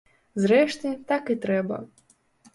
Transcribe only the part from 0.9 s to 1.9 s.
так і трэба.